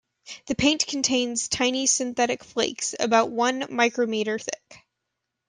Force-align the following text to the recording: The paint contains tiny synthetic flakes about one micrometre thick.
The 0.47 0.55
paint 0.55 0.87
contains 0.87 1.47
tiny 1.47 1.85
synthetic 1.85 2.43
flakes 2.43 2.95
about 2.99 3.29
one 3.29 3.67
micrometre 3.69 4.39
thick. 4.39 4.83